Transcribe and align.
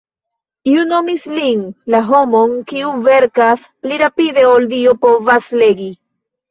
Iu 0.71 0.85
nomis 0.93 1.27
lin 1.33 1.61
"la 1.97 2.01
homon 2.09 2.57
kiu 2.73 2.97
verkas 3.11 3.69
pli 3.85 4.01
rapide 4.07 4.51
ol 4.57 4.71
Dio 4.77 5.01
povas 5.07 5.55
legi". 5.65 5.97